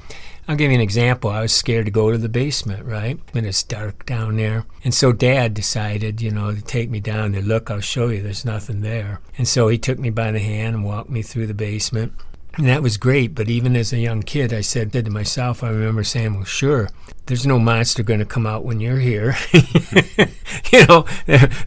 I'll 0.48 0.56
give 0.56 0.72
you 0.72 0.76
an 0.76 0.82
example. 0.82 1.30
I 1.30 1.42
was 1.42 1.54
scared 1.54 1.86
to 1.86 1.92
go 1.92 2.12
to 2.12 2.18
the 2.18 2.28
basement, 2.28 2.84
right? 2.84 3.20
And 3.36 3.46
it's 3.46 3.62
dark 3.62 4.06
down 4.08 4.38
there. 4.38 4.66
And 4.84 4.96
so 4.96 5.12
dad 5.12 5.54
decided, 5.54 6.22
you 6.22 6.32
know, 6.32 6.54
to 6.56 6.62
take 6.62 6.90
me 6.90 7.00
down 7.00 7.34
there. 7.34 7.44
Look, 7.44 7.70
I'll 7.70 7.82
show 7.82 8.08
you, 8.08 8.24
there's 8.24 8.46
nothing 8.46 8.82
there. 8.82 9.22
And 9.38 9.48
so 9.48 9.68
he 9.68 9.78
took 9.78 10.00
me 10.00 10.10
by 10.10 10.32
the 10.32 10.40
hand 10.40 10.76
and 10.76 10.84
walked 10.84 11.12
me 11.12 11.22
through 11.22 11.48
the 11.48 11.54
basement. 11.54 12.14
And 12.60 12.68
that 12.68 12.84
was 12.84 12.98
great. 12.98 13.36
But 13.36 13.50
even 13.50 13.78
as 13.78 13.94
a 13.94 13.98
young 13.98 14.22
kid, 14.22 14.52
I 14.52 14.60
said 14.60 14.92
to 14.92 15.10
myself, 15.10 15.64
I 15.64 15.70
remember 15.70 16.04
saying, 16.04 16.36
well, 16.36 16.44
sure, 16.44 16.90
there's 17.28 17.48
no 17.48 17.58
monster 17.58 18.04
going 18.04 18.20
to 18.20 18.26
come 18.26 18.46
out 18.46 18.66
when 18.66 18.82
you're 18.82 19.00
here. 19.00 19.38
you 20.74 20.86
know, 20.86 21.06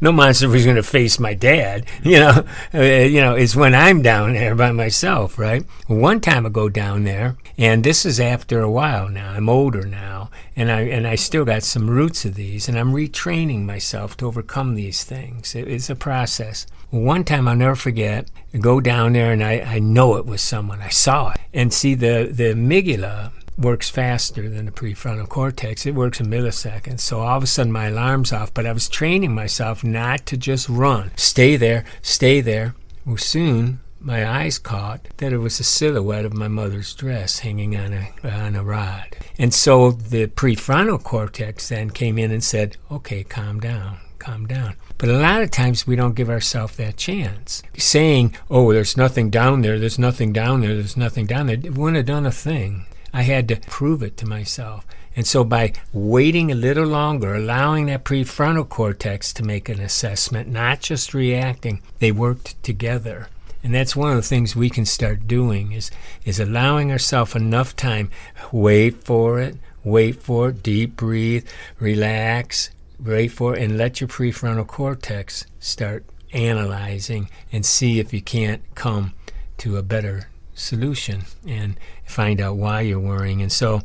no 0.02 0.12
monster 0.12 0.50
was 0.50 0.66
going 0.66 0.76
to 0.76 0.82
face 0.82 1.18
my 1.18 1.32
dad. 1.32 1.86
You 2.02 2.20
know, 2.20 2.44
uh, 2.74 2.82
you 2.82 3.22
know, 3.22 3.34
it's 3.34 3.56
when 3.56 3.74
I'm 3.74 4.02
down 4.02 4.34
there 4.34 4.54
by 4.54 4.70
myself, 4.70 5.38
right? 5.38 5.64
One 5.86 6.20
time 6.20 6.44
I 6.44 6.50
go 6.50 6.68
down 6.68 7.04
there, 7.04 7.38
and 7.56 7.84
this 7.84 8.04
is 8.04 8.20
after 8.20 8.60
a 8.60 8.70
while 8.70 9.08
now. 9.08 9.32
I'm 9.32 9.48
older 9.48 9.86
now, 9.86 10.28
and 10.54 10.70
I 10.70 10.82
and 10.82 11.06
I 11.06 11.14
still 11.14 11.46
got 11.46 11.62
some 11.62 11.88
roots 11.88 12.26
of 12.26 12.34
these, 12.34 12.68
and 12.68 12.78
I'm 12.78 12.92
retraining 12.92 13.64
myself 13.64 14.14
to 14.18 14.26
overcome 14.26 14.74
these 14.74 15.04
things. 15.04 15.54
It, 15.54 15.68
it's 15.68 15.88
a 15.88 15.96
process. 15.96 16.66
One 16.92 17.24
time 17.24 17.48
I'll 17.48 17.56
never 17.56 17.74
forget, 17.74 18.30
I 18.52 18.58
go 18.58 18.78
down 18.78 19.14
there 19.14 19.32
and 19.32 19.42
I, 19.42 19.60
I 19.60 19.78
know 19.78 20.16
it 20.16 20.26
was 20.26 20.42
someone. 20.42 20.82
I 20.82 20.90
saw 20.90 21.30
it. 21.30 21.40
And 21.54 21.72
see 21.72 21.94
the, 21.94 22.28
the 22.30 22.52
amygdala 22.52 23.32
works 23.56 23.88
faster 23.88 24.46
than 24.46 24.66
the 24.66 24.72
prefrontal 24.72 25.26
cortex. 25.26 25.86
It 25.86 25.94
works 25.94 26.20
in 26.20 26.26
milliseconds. 26.26 27.00
So 27.00 27.20
all 27.20 27.38
of 27.38 27.44
a 27.44 27.46
sudden 27.46 27.72
my 27.72 27.86
alarm's 27.86 28.30
off, 28.30 28.52
but 28.52 28.66
I 28.66 28.72
was 28.72 28.90
training 28.90 29.34
myself 29.34 29.82
not 29.82 30.26
to 30.26 30.36
just 30.36 30.68
run. 30.68 31.12
Stay 31.16 31.56
there, 31.56 31.86
stay 32.02 32.42
there. 32.42 32.74
Well, 33.06 33.16
soon 33.16 33.80
my 33.98 34.28
eyes 34.28 34.58
caught 34.58 35.08
that 35.16 35.32
it 35.32 35.38
was 35.38 35.60
a 35.60 35.64
silhouette 35.64 36.26
of 36.26 36.34
my 36.34 36.48
mother's 36.48 36.92
dress 36.92 37.38
hanging 37.38 37.74
on 37.74 37.94
a, 37.94 38.10
on 38.22 38.54
a 38.54 38.62
rod. 38.62 39.16
And 39.38 39.54
so 39.54 39.92
the 39.92 40.26
prefrontal 40.26 41.02
cortex 41.02 41.70
then 41.70 41.88
came 41.88 42.18
in 42.18 42.30
and 42.30 42.44
said, 42.44 42.76
okay, 42.90 43.24
calm 43.24 43.60
down 43.60 43.96
calm 44.22 44.46
down. 44.46 44.76
But 44.98 45.08
a 45.08 45.18
lot 45.18 45.42
of 45.42 45.50
times 45.50 45.86
we 45.86 45.96
don't 45.96 46.14
give 46.14 46.30
ourselves 46.30 46.76
that 46.76 46.96
chance. 46.96 47.62
Saying, 47.76 48.36
oh, 48.50 48.72
there's 48.72 48.96
nothing 48.96 49.30
down 49.30 49.62
there, 49.62 49.78
there's 49.78 49.98
nothing 49.98 50.32
down 50.32 50.60
there, 50.60 50.74
there's 50.74 50.96
nothing 50.96 51.26
down 51.26 51.48
there, 51.48 51.56
it 51.56 51.74
wouldn't 51.74 51.96
have 51.96 52.06
done 52.06 52.26
a 52.26 52.32
thing. 52.32 52.86
I 53.12 53.22
had 53.22 53.48
to 53.48 53.56
prove 53.56 54.02
it 54.02 54.16
to 54.18 54.26
myself. 54.26 54.86
And 55.14 55.26
so 55.26 55.44
by 55.44 55.74
waiting 55.92 56.50
a 56.50 56.54
little 56.54 56.86
longer, 56.86 57.34
allowing 57.34 57.86
that 57.86 58.04
prefrontal 58.04 58.68
cortex 58.68 59.32
to 59.34 59.42
make 59.42 59.68
an 59.68 59.80
assessment, 59.80 60.48
not 60.48 60.80
just 60.80 61.12
reacting, 61.12 61.82
they 61.98 62.12
worked 62.12 62.62
together. 62.62 63.28
And 63.62 63.74
that's 63.74 63.94
one 63.94 64.10
of 64.10 64.16
the 64.16 64.22
things 64.22 64.56
we 64.56 64.70
can 64.70 64.86
start 64.86 65.28
doing 65.28 65.72
is 65.72 65.90
is 66.24 66.40
allowing 66.40 66.90
ourselves 66.90 67.36
enough 67.36 67.76
time, 67.76 68.10
wait 68.50 69.04
for 69.04 69.38
it, 69.40 69.56
wait 69.84 70.20
for 70.22 70.48
it, 70.48 70.62
deep 70.62 70.96
breathe, 70.96 71.46
relax, 71.78 72.70
wait 73.04 73.28
for 73.28 73.56
it, 73.56 73.62
and 73.62 73.76
let 73.76 74.00
your 74.00 74.08
prefrontal 74.08 74.66
cortex 74.66 75.46
start 75.58 76.04
analyzing 76.32 77.28
and 77.50 77.64
see 77.66 78.00
if 78.00 78.12
you 78.12 78.22
can't 78.22 78.62
come 78.74 79.12
to 79.58 79.76
a 79.76 79.82
better 79.82 80.28
solution 80.54 81.22
and 81.46 81.76
find 82.04 82.40
out 82.40 82.56
why 82.56 82.80
you're 82.80 83.00
worrying. 83.00 83.42
And 83.42 83.52
so 83.52 83.82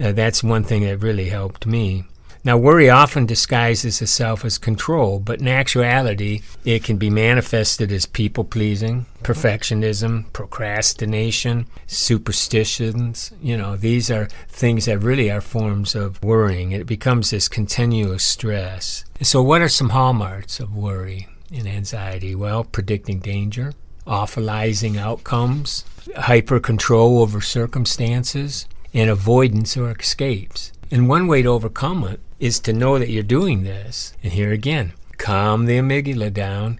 uh, 0.00 0.12
that's 0.12 0.42
one 0.42 0.64
thing 0.64 0.82
that 0.82 0.98
really 0.98 1.28
helped 1.28 1.66
me. 1.66 2.04
Now, 2.44 2.56
worry 2.56 2.88
often 2.88 3.26
disguises 3.26 4.00
itself 4.00 4.44
as 4.44 4.58
control, 4.58 5.18
but 5.18 5.40
in 5.40 5.48
actuality, 5.48 6.42
it 6.64 6.84
can 6.84 6.96
be 6.96 7.10
manifested 7.10 7.90
as 7.90 8.06
people 8.06 8.44
pleasing, 8.44 9.06
perfectionism, 9.22 10.32
procrastination, 10.32 11.66
superstitions. 11.86 13.32
You 13.42 13.56
know, 13.56 13.76
these 13.76 14.10
are 14.10 14.28
things 14.48 14.84
that 14.86 14.98
really 14.98 15.30
are 15.30 15.40
forms 15.40 15.94
of 15.94 16.22
worrying. 16.22 16.72
It 16.72 16.86
becomes 16.86 17.30
this 17.30 17.48
continuous 17.48 18.22
stress. 18.22 19.04
So, 19.20 19.42
what 19.42 19.60
are 19.60 19.68
some 19.68 19.90
hallmarks 19.90 20.60
of 20.60 20.76
worry 20.76 21.28
and 21.52 21.66
anxiety? 21.66 22.34
Well, 22.34 22.62
predicting 22.62 23.18
danger, 23.18 23.72
awfulizing 24.06 24.96
outcomes, 24.96 25.84
hyper 26.16 26.60
control 26.60 27.20
over 27.20 27.40
circumstances, 27.40 28.66
and 28.94 29.10
avoidance 29.10 29.76
or 29.76 29.90
escapes. 29.90 30.72
And 30.90 31.08
one 31.08 31.26
way 31.26 31.42
to 31.42 31.48
overcome 31.48 32.04
it 32.04 32.20
is 32.40 32.60
to 32.60 32.72
know 32.72 32.98
that 32.98 33.10
you're 33.10 33.22
doing 33.22 33.62
this. 33.62 34.14
And 34.22 34.32
here 34.32 34.52
again, 34.52 34.92
calm 35.18 35.66
the 35.66 35.78
amygdala 35.78 36.32
down. 36.32 36.78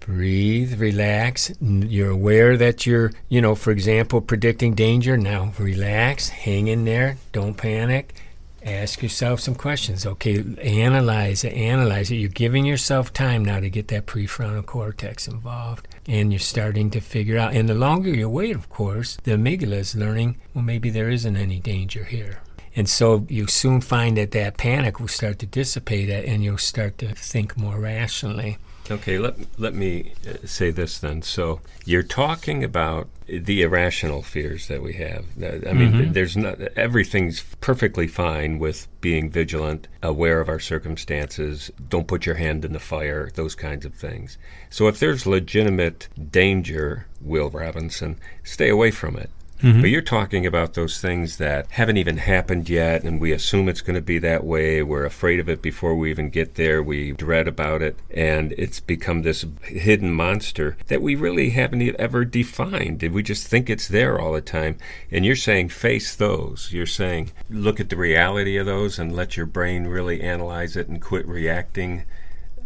Breathe, 0.00 0.78
relax. 0.78 1.50
You're 1.60 2.10
aware 2.10 2.58
that 2.58 2.84
you're, 2.84 3.12
you 3.30 3.40
know, 3.40 3.54
for 3.54 3.70
example, 3.70 4.20
predicting 4.20 4.74
danger. 4.74 5.16
Now 5.16 5.54
relax, 5.58 6.28
hang 6.28 6.66
in 6.66 6.84
there, 6.84 7.16
don't 7.32 7.54
panic. 7.54 8.14
Ask 8.62 9.02
yourself 9.02 9.40
some 9.40 9.54
questions. 9.54 10.04
Okay, 10.04 10.42
analyze 10.62 11.44
it, 11.44 11.52
analyze 11.54 12.10
it. 12.10 12.16
You're 12.16 12.30
giving 12.30 12.64
yourself 12.64 13.12
time 13.12 13.44
now 13.44 13.60
to 13.60 13.70
get 13.70 13.88
that 13.88 14.06
prefrontal 14.06 14.64
cortex 14.64 15.28
involved. 15.28 15.88
And 16.06 16.32
you're 16.32 16.40
starting 16.40 16.90
to 16.90 17.00
figure 17.00 17.38
out. 17.38 17.54
And 17.54 17.68
the 17.68 17.74
longer 17.74 18.10
you 18.10 18.28
wait, 18.28 18.56
of 18.56 18.68
course, 18.68 19.16
the 19.24 19.32
amygdala 19.32 19.78
is 19.78 19.94
learning, 19.94 20.38
well, 20.52 20.64
maybe 20.64 20.90
there 20.90 21.10
isn't 21.10 21.36
any 21.36 21.60
danger 21.60 22.04
here. 22.04 22.40
And 22.76 22.88
so 22.88 23.26
you 23.28 23.46
soon 23.46 23.80
find 23.80 24.16
that 24.16 24.32
that 24.32 24.56
panic 24.56 24.98
will 24.98 25.08
start 25.08 25.38
to 25.40 25.46
dissipate 25.46 26.10
and 26.10 26.42
you'll 26.42 26.58
start 26.58 26.98
to 26.98 27.14
think 27.14 27.56
more 27.56 27.78
rationally. 27.78 28.58
Okay, 28.90 29.18
let, 29.18 29.36
let 29.58 29.74
me 29.74 30.12
uh, 30.28 30.46
say 30.46 30.70
this 30.70 30.98
then. 30.98 31.22
So 31.22 31.60
you're 31.86 32.02
talking 32.02 32.62
about 32.62 33.08
the 33.26 33.62
irrational 33.62 34.20
fears 34.20 34.68
that 34.68 34.82
we 34.82 34.92
have. 34.94 35.24
I 35.38 35.72
mean, 35.72 35.92
mm-hmm. 35.92 36.12
there's 36.12 36.36
not 36.36 36.60
everything's 36.76 37.42
perfectly 37.62 38.06
fine 38.06 38.58
with 38.58 38.86
being 39.00 39.30
vigilant, 39.30 39.88
aware 40.02 40.40
of 40.40 40.50
our 40.50 40.60
circumstances, 40.60 41.70
don't 41.88 42.06
put 42.06 42.26
your 42.26 42.34
hand 42.34 42.62
in 42.66 42.74
the 42.74 42.78
fire, 42.78 43.30
those 43.34 43.54
kinds 43.54 43.86
of 43.86 43.94
things. 43.94 44.36
So 44.68 44.86
if 44.86 44.98
there's 44.98 45.26
legitimate 45.26 46.08
danger, 46.30 47.06
Will 47.22 47.48
Robinson, 47.48 48.18
stay 48.42 48.68
away 48.68 48.90
from 48.90 49.16
it. 49.16 49.30
Mm-hmm. 49.60 49.80
But 49.80 49.90
you're 49.90 50.02
talking 50.02 50.46
about 50.46 50.74
those 50.74 51.00
things 51.00 51.38
that 51.38 51.70
haven't 51.70 51.96
even 51.96 52.18
happened 52.18 52.68
yet, 52.68 53.04
and 53.04 53.20
we 53.20 53.32
assume 53.32 53.68
it's 53.68 53.80
going 53.80 53.94
to 53.94 54.02
be 54.02 54.18
that 54.18 54.44
way. 54.44 54.82
We're 54.82 55.04
afraid 55.04 55.40
of 55.40 55.48
it 55.48 55.62
before 55.62 55.94
we 55.94 56.10
even 56.10 56.30
get 56.30 56.56
there. 56.56 56.82
We 56.82 57.12
dread 57.12 57.48
about 57.48 57.80
it, 57.80 57.98
and 58.10 58.52
it's 58.58 58.80
become 58.80 59.22
this 59.22 59.44
hidden 59.62 60.12
monster 60.12 60.76
that 60.88 61.02
we 61.02 61.14
really 61.14 61.50
haven't 61.50 61.82
ever 61.98 62.24
defined. 62.24 63.02
We 63.02 63.22
just 63.22 63.46
think 63.46 63.70
it's 63.70 63.88
there 63.88 64.20
all 64.20 64.32
the 64.32 64.40
time. 64.40 64.76
And 65.10 65.24
you're 65.24 65.36
saying 65.36 65.70
face 65.70 66.14
those. 66.14 66.72
You're 66.72 66.86
saying 66.86 67.32
look 67.48 67.80
at 67.80 67.90
the 67.90 67.96
reality 67.96 68.56
of 68.56 68.66
those 68.66 68.98
and 68.98 69.14
let 69.14 69.36
your 69.36 69.46
brain 69.46 69.86
really 69.86 70.20
analyze 70.20 70.76
it 70.76 70.88
and 70.88 71.00
quit 71.00 71.26
reacting 71.26 72.04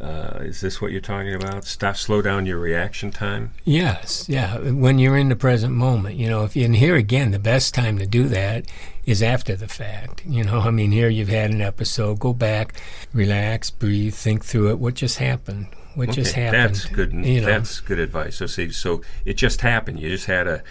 uh, 0.00 0.38
is 0.40 0.60
this 0.60 0.80
what 0.80 0.92
you're 0.92 1.00
talking 1.00 1.34
about? 1.34 1.64
Stop, 1.64 1.96
slow 1.96 2.22
down 2.22 2.46
your 2.46 2.58
reaction 2.58 3.10
time. 3.10 3.52
Yes, 3.64 4.28
yeah. 4.28 4.58
When 4.58 4.98
you're 4.98 5.16
in 5.16 5.28
the 5.28 5.36
present 5.36 5.74
moment, 5.74 6.14
you 6.14 6.28
know. 6.28 6.44
If 6.44 6.54
you, 6.54 6.64
and 6.64 6.76
here 6.76 6.94
again, 6.94 7.32
the 7.32 7.38
best 7.38 7.74
time 7.74 7.98
to 7.98 8.06
do 8.06 8.28
that 8.28 8.66
is 9.06 9.22
after 9.22 9.56
the 9.56 9.66
fact. 9.66 10.24
You 10.24 10.44
know, 10.44 10.60
I 10.60 10.70
mean, 10.70 10.92
here 10.92 11.08
you've 11.08 11.28
had 11.28 11.50
an 11.50 11.60
episode. 11.60 12.20
Go 12.20 12.32
back, 12.32 12.74
relax, 13.12 13.70
breathe, 13.70 14.14
think 14.14 14.44
through 14.44 14.70
it. 14.70 14.78
What 14.78 14.94
just 14.94 15.18
happened? 15.18 15.66
What 15.94 16.10
okay, 16.10 16.16
just 16.16 16.34
happened? 16.34 16.76
That's 16.76 16.84
good. 16.84 17.12
You 17.12 17.40
know, 17.40 17.46
that's 17.46 17.80
good 17.80 17.98
advice. 17.98 18.36
So 18.36 18.46
see, 18.46 18.70
so 18.70 19.02
it 19.24 19.34
just 19.34 19.62
happened. 19.62 19.98
You 19.98 20.10
just 20.10 20.26
had 20.26 20.46
a 20.46 20.54
a 20.56 20.62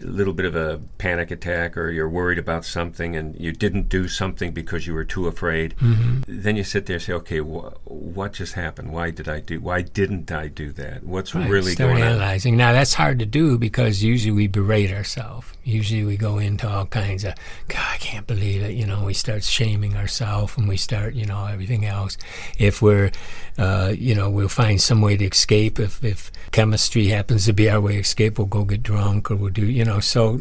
little 0.00 0.32
bit 0.32 0.46
of 0.46 0.56
a 0.56 0.80
panic 0.96 1.30
attack 1.30 1.76
or 1.76 1.90
you're 1.90 2.08
worried 2.08 2.38
about 2.38 2.64
something 2.64 3.14
and 3.14 3.38
you 3.38 3.52
didn't 3.52 3.88
do 3.88 4.08
something 4.08 4.50
because 4.52 4.86
you 4.86 4.94
were 4.94 5.04
too 5.04 5.26
afraid 5.26 5.76
mm-hmm. 5.76 6.20
then 6.26 6.56
you 6.56 6.64
sit 6.64 6.86
there 6.86 6.94
and 6.94 7.02
say 7.02 7.12
okay 7.12 7.38
wh- 7.38 7.70
what 7.86 8.32
just 8.32 8.54
happened? 8.54 8.92
Why 8.92 9.10
did 9.10 9.28
i 9.28 9.40
do 9.40 9.60
why 9.60 9.82
didn't 9.82 10.32
i 10.32 10.48
do 10.48 10.72
that? 10.72 11.04
What's 11.04 11.34
right. 11.34 11.48
really 11.48 11.74
going 11.74 12.02
analyzing. 12.02 12.54
on 12.54 12.58
now 12.58 12.72
that's 12.72 12.94
hard 12.94 13.18
to 13.18 13.26
do 13.26 13.58
because 13.58 14.02
usually 14.02 14.32
we 14.32 14.46
berate 14.46 14.90
ourselves. 14.90 15.52
Usually 15.64 16.04
we 16.04 16.16
go 16.16 16.38
into 16.38 16.68
all 16.68 16.86
kinds 16.86 17.24
of 17.24 17.34
god 17.68 17.84
i 17.92 17.98
can't 17.98 18.26
believe 18.26 18.62
it. 18.62 18.72
You 18.72 18.86
know 18.86 19.04
we 19.04 19.12
start 19.12 19.44
shaming 19.44 19.96
ourselves 19.96 20.56
and 20.56 20.66
we 20.66 20.78
start 20.78 21.14
you 21.14 21.26
know 21.26 21.44
everything 21.44 21.84
else. 21.84 22.16
If 22.58 22.80
we're 22.80 23.10
uh, 23.58 23.92
you 23.96 24.14
know 24.14 24.30
we'll 24.30 24.48
find 24.48 24.80
some 24.80 25.02
way 25.02 25.16
to 25.16 25.26
escape. 25.26 25.78
If, 25.78 26.02
if 26.02 26.32
chemistry 26.52 27.08
happens 27.08 27.44
to 27.46 27.52
be 27.52 27.68
our 27.68 27.80
way 27.80 27.94
of 27.94 28.00
escape 28.00 28.38
we'll 28.38 28.46
go 28.46 28.64
get 28.64 28.82
drunk 28.82 29.30
or 29.30 29.36
we'll 29.36 29.50
do 29.50 29.73
you 29.74 29.84
know, 29.84 29.98
so 29.98 30.38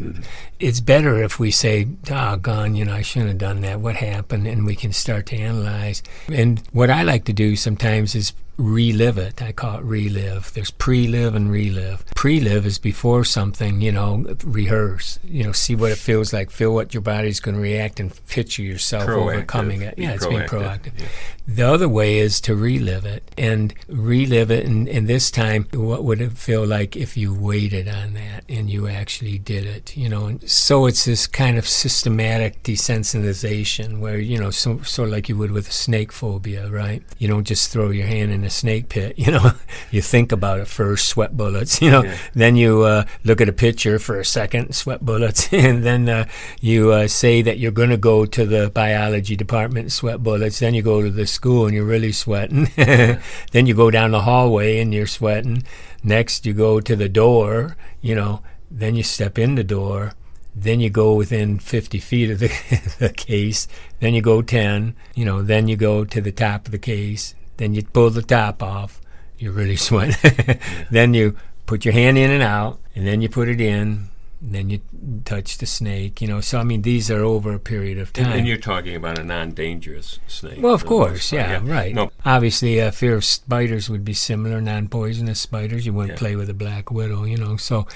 it's 0.60 0.80
better 0.80 1.24
if 1.24 1.40
we 1.40 1.50
say, 1.50 1.88
"Ah, 2.12 2.34
oh, 2.34 2.38
gone, 2.38 2.76
you 2.76 2.86
know, 2.86 2.94
I 2.94 3.02
shouldn't 3.02 3.30
have 3.30 3.40
done 3.40 3.62
that. 3.62 3.80
What 3.80 3.96
happened?" 3.96 4.46
And 4.46 4.64
we 4.64 4.76
can 4.76 4.94
start 4.94 5.26
to 5.28 5.36
analyze. 5.36 6.04
And 6.32 6.62
what 6.72 6.92
I 6.92 7.02
like 7.02 7.26
to 7.26 7.34
do 7.34 7.56
sometimes 7.56 8.14
is 8.14 8.34
relive 8.58 9.18
it. 9.18 9.42
I 9.42 9.52
call 9.52 9.80
it 9.80 9.84
relive. 9.84 10.52
There's 10.54 10.72
pre-live 10.72 11.36
and 11.36 11.52
relive. 11.52 12.06
Pre-live 12.16 12.66
is 12.66 12.80
before 12.80 13.24
something, 13.24 13.82
you 13.82 13.92
know, 13.92 14.36
rehearse, 14.44 15.20
you 15.24 15.44
know, 15.44 15.52
see 15.52 15.76
what 15.76 15.92
it 15.92 15.98
feels 15.98 16.34
like, 16.34 16.52
feel 16.52 16.74
what 16.74 16.94
your 16.94 17.02
body's 17.02 17.40
going 17.40 17.56
to 17.56 17.62
react 17.62 18.00
and 18.00 18.14
picture 18.28 18.62
yourself 18.62 19.04
proactive. 19.04 19.34
overcoming 19.34 19.82
it. 19.82 19.96
Yeah, 19.98 20.14
it's 20.14 20.28
being 20.28 20.42
proactive. 20.42 21.00
Yeah. 21.00 21.08
The 21.46 21.68
other 21.68 21.90
way 21.90 22.20
is 22.20 22.40
to 22.42 22.56
relive 22.56 23.06
it 23.06 23.24
and 23.38 23.74
relive 23.88 24.52
it. 24.52 24.66
And, 24.66 24.88
and 24.88 25.08
this 25.08 25.30
time, 25.30 25.68
what 25.74 26.04
would 26.04 26.22
it 26.22 26.34
feel 26.34 26.66
like 26.66 26.96
if 26.96 27.18
you 27.18 27.34
waited 27.34 27.88
on 27.88 28.14
that 28.14 28.46
and 28.48 28.70
you 28.70 28.88
actually 28.88 29.40
did 29.40 29.66
it, 29.66 29.98
you 29.98 30.08
know? 30.08 30.28
And 30.28 30.50
so 30.50 30.86
it's 30.86 31.06
this 31.06 31.28
kind 31.28 31.58
of 31.58 31.68
systematic 31.68 32.64
desensitization 32.64 34.00
where, 34.00 34.18
you 34.20 34.38
know, 34.38 34.52
so, 34.52 34.80
sort 34.82 35.10
of 35.10 35.14
like 35.14 35.28
you 35.28 35.38
would 35.38 35.52
with 35.52 35.68
a 35.68 35.72
snake 35.72 36.12
phobia, 36.12 36.70
right? 36.70 37.04
You 37.18 37.28
don't 37.28 37.46
just 37.46 37.72
throw 37.72 37.90
your 37.90 38.08
hand 38.08 38.32
in 38.32 38.43
a 38.46 38.50
snake 38.50 38.90
pit. 38.90 39.16
You 39.24 39.32
know, 39.32 39.52
you 39.90 40.02
think 40.02 40.34
about 40.34 40.60
it 40.60 40.68
first, 40.68 41.08
sweat 41.08 41.38
bullets. 41.38 41.82
You 41.84 41.92
know, 41.92 42.04
yeah. 42.04 42.18
then 42.34 42.56
you 42.56 42.82
uh, 42.82 43.06
look 43.24 43.40
at 43.42 43.48
a 43.48 43.54
picture 43.54 44.00
for 44.00 44.20
a 44.20 44.26
second, 44.26 44.76
sweat 44.76 45.06
bullets, 45.06 45.48
and 45.54 45.84
then 45.84 46.10
uh, 46.10 46.26
you 46.60 46.92
uh, 46.92 47.08
say 47.08 47.42
that 47.42 47.58
you're 47.58 47.72
going 47.72 47.90
to 47.90 47.98
go 47.98 48.26
to 48.26 48.46
the 48.46 48.70
biology 48.70 49.36
department, 49.36 49.92
sweat 49.92 50.22
bullets. 50.22 50.60
Then 50.60 50.74
you 50.74 50.82
go 50.82 51.02
to 51.02 51.10
the 51.10 51.28
school 51.28 51.66
and 51.66 51.76
you're 51.76 51.86
really 51.86 52.12
sweating. 52.12 52.70
then 52.76 53.66
you 53.66 53.74
go 53.74 53.92
down 53.92 54.12
the 54.12 54.22
hallway 54.22 54.80
and 54.80 54.94
you're 54.94 55.08
sweating. 55.08 55.64
Next, 56.04 56.46
you 56.46 56.54
go 56.54 56.80
to 56.80 56.96
the 56.96 57.10
door. 57.10 57.78
You 58.02 58.16
know, 58.16 58.42
then 58.70 58.96
you 58.96 59.04
step 59.04 59.38
in 59.38 59.56
the 59.56 59.64
door 59.64 60.14
then 60.56 60.80
you 60.80 60.90
go 60.90 61.16
within 61.16 61.60
50 61.60 62.00
feet 62.00 62.30
of 62.30 62.40
the, 62.40 62.48
the, 63.00 63.10
case, 63.10 63.68
then 64.00 64.14
you 64.14 64.22
go 64.22 64.42
10, 64.42 64.96
you 65.16 65.26
know, 65.26 65.42
then 65.42 65.68
you 65.68 65.76
go 65.76 66.06
to 66.06 66.22
the 66.22 66.32
top 66.32 66.66
of 66.66 66.72
the 66.72 66.78
case, 66.78 67.34
then 67.58 67.74
you 67.74 67.84
pull 67.84 68.10
the 68.10 68.22
top 68.22 68.62
off. 68.64 69.02
You're 69.38 69.54
really 69.54 69.76
sweating. 69.88 70.60
then 70.92 71.14
you 71.14 71.36
put 71.66 71.86
your 71.86 71.94
hand 71.94 72.18
in 72.18 72.32
and 72.32 72.44
out, 72.44 72.80
and 72.96 73.08
then 73.08 73.22
you 73.22 73.30
put 73.30 73.50
it 73.50 73.62
in. 73.62 74.10
And 74.42 74.54
then 74.54 74.70
you 74.70 74.82
touch 75.24 75.58
the 75.60 75.66
snake, 75.66 76.22
you 76.22 76.28
know. 76.28 76.42
So 76.42 76.60
I 76.60 76.66
mean, 76.66 76.82
these 76.82 77.10
are 77.10 77.24
over 77.24 77.54
a 77.54 77.60
period 77.60 77.98
of 77.98 78.12
time. 78.12 78.26
And, 78.26 78.34
and 78.40 78.48
you're 78.48 78.58
talking 78.58 78.94
about 78.94 79.18
a 79.18 79.24
non-dangerous 79.24 80.20
snake. 80.28 80.62
Well, 80.62 80.74
of 80.74 80.86
course, 80.86 81.32
yeah, 81.32 81.64
yeah, 81.64 81.74
right. 81.74 81.96
No. 81.96 82.12
Obviously, 82.26 82.82
uh, 82.82 82.92
fear 82.92 83.16
of 83.16 83.24
spiders 83.24 83.90
would 83.90 84.04
be 84.04 84.14
similar, 84.14 84.60
non-poisonous 84.60 85.40
spiders. 85.40 85.86
You 85.86 85.94
wouldn't 85.94 86.18
yeah. 86.18 86.20
play 86.20 86.36
with 86.36 86.50
a 86.50 86.54
black 86.54 86.92
widow, 86.92 87.24
you 87.24 87.38
know. 87.38 87.56
So, 87.56 87.88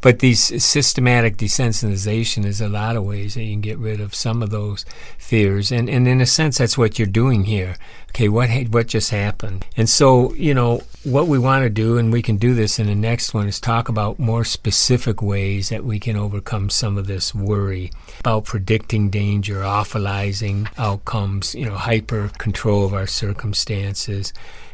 but 0.00 0.20
these 0.20 0.62
systematic 0.64 1.38
desensitization 1.38 2.44
is 2.44 2.60
a 2.60 2.68
lot 2.68 2.94
of 2.94 3.04
ways 3.04 3.34
that 3.34 3.42
you 3.42 3.54
can 3.54 3.60
get 3.60 3.78
rid 3.78 4.00
of 4.00 4.14
some 4.14 4.44
of 4.44 4.50
those 4.50 4.84
fears, 5.18 5.72
and 5.72 5.90
and 5.90 6.06
in 6.06 6.20
a 6.20 6.26
sense, 6.26 6.58
that's 6.58 6.78
what 6.78 7.00
you're 7.00 7.06
doing 7.08 7.46
here 7.46 7.74
okay, 8.16 8.30
what 8.30 8.48
ha- 8.48 8.64
what 8.70 8.86
just 8.86 9.10
happened? 9.10 9.66
And 9.76 9.90
so, 9.90 10.32
you 10.34 10.54
know, 10.54 10.80
what 11.04 11.28
we 11.28 11.38
want 11.38 11.64
to 11.64 11.70
do, 11.70 11.98
and 11.98 12.10
we 12.10 12.22
can 12.22 12.36
do 12.36 12.54
this 12.54 12.78
in 12.78 12.86
the 12.86 12.94
next 12.94 13.34
one, 13.34 13.46
is 13.46 13.60
talk 13.60 13.90
about 13.90 14.18
more 14.18 14.42
specific 14.42 15.20
ways 15.20 15.68
that 15.68 15.84
we 15.84 16.00
can 16.00 16.16
overcome 16.16 16.70
some 16.70 16.96
of 16.96 17.06
this 17.06 17.34
worry 17.34 17.92
about 18.20 18.46
predicting 18.46 19.10
danger, 19.10 19.56
awfulizing 19.56 20.66
outcomes, 20.78 21.54
you 21.54 21.66
know, 21.66 21.74
hyper 21.76 22.30
control 22.38 22.86
of 22.86 22.94
our 22.94 23.06
circumstances. 23.06 24.32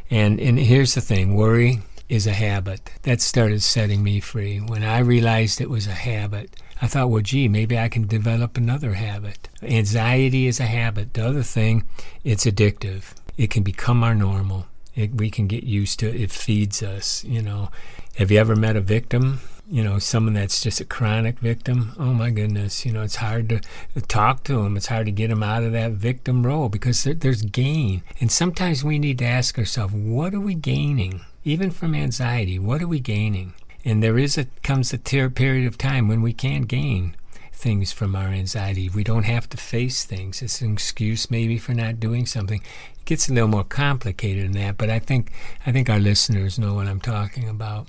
And 0.09 0.39
and 0.39 0.57
here's 0.57 0.95
the 0.95 1.01
thing, 1.01 1.35
worry 1.35 1.81
is 2.07 2.25
a 2.25 2.31
habit. 2.31 2.91
That 3.01 3.19
started 3.19 3.61
setting 3.61 4.03
me 4.03 4.21
free. 4.21 4.59
When 4.59 4.83
I 4.83 4.99
realized 4.99 5.59
it 5.59 5.69
was 5.69 5.87
a 5.87 5.91
habit, 5.91 6.55
I 6.81 6.87
thought, 6.87 7.09
well, 7.09 7.21
gee, 7.21 7.49
maybe 7.49 7.77
I 7.77 7.89
can 7.89 8.07
develop 8.07 8.55
another 8.55 8.93
habit. 8.93 9.49
Anxiety 9.61 10.47
is 10.47 10.61
a 10.61 10.65
habit. 10.65 11.13
The 11.13 11.25
other 11.25 11.43
thing, 11.43 11.83
it's 12.23 12.45
addictive. 12.45 13.13
It 13.37 13.49
can 13.49 13.63
become 13.63 14.03
our 14.03 14.15
normal. 14.15 14.67
It, 14.95 15.15
we 15.15 15.29
can 15.29 15.47
get 15.47 15.63
used 15.63 15.99
to 15.99 16.09
it. 16.09 16.15
It 16.15 16.31
feeds 16.31 16.83
us, 16.83 17.23
you 17.23 17.41
know. 17.41 17.69
Have 18.17 18.29
you 18.29 18.37
ever 18.37 18.55
met 18.55 18.75
a 18.75 18.81
victim? 18.81 19.39
You 19.67 19.83
know, 19.83 19.97
someone 19.97 20.33
that's 20.33 20.61
just 20.61 20.81
a 20.81 20.85
chronic 20.85 21.39
victim. 21.39 21.93
Oh 21.97 22.13
my 22.13 22.29
goodness, 22.29 22.85
you 22.85 22.91
know, 22.91 23.01
it's 23.01 23.15
hard 23.15 23.49
to 23.49 23.61
talk 24.01 24.43
to 24.43 24.61
them. 24.61 24.77
It's 24.77 24.87
hard 24.87 25.05
to 25.07 25.11
get 25.11 25.29
them 25.29 25.41
out 25.41 25.63
of 25.63 25.71
that 25.71 25.93
victim 25.93 26.45
role 26.45 26.69
because 26.69 27.03
there, 27.03 27.13
there's 27.13 27.41
gain. 27.41 28.03
And 28.19 28.31
sometimes 28.31 28.83
we 28.83 28.99
need 28.99 29.19
to 29.19 29.25
ask 29.25 29.57
ourselves, 29.57 29.93
what 29.93 30.33
are 30.33 30.39
we 30.39 30.53
gaining? 30.53 31.21
Even 31.43 31.71
from 31.71 31.95
anxiety, 31.95 32.59
what 32.59 32.81
are 32.81 32.87
we 32.87 32.99
gaining? 32.99 33.53
And 33.85 34.03
there 34.03 34.17
is 34.17 34.37
a 34.37 34.45
comes 34.61 34.93
a 34.93 34.97
ter- 34.97 35.29
period 35.29 35.65
of 35.65 35.77
time 35.77 36.07
when 36.07 36.21
we 36.21 36.33
can 36.33 36.63
gain 36.63 37.15
things 37.63 37.93
from 37.93 38.13
our 38.13 38.27
anxiety. 38.27 38.89
We 38.89 39.05
don't 39.05 39.23
have 39.23 39.49
to 39.49 39.57
face 39.57 40.03
things. 40.03 40.41
It's 40.41 40.61
an 40.61 40.73
excuse 40.73 41.31
maybe 41.31 41.57
for 41.57 41.73
not 41.73 42.01
doing 42.01 42.25
something. 42.25 42.59
It 42.59 43.05
gets 43.05 43.29
a 43.29 43.33
little 43.33 43.47
more 43.47 43.63
complicated 43.63 44.43
than 44.43 44.61
that, 44.61 44.77
but 44.77 44.89
I 44.89 44.99
think 44.99 45.31
I 45.65 45.71
think 45.71 45.89
our 45.89 45.99
listeners 45.99 46.59
know 46.59 46.73
what 46.73 46.87
I'm 46.87 46.99
talking 46.99 47.47
about. 47.47 47.87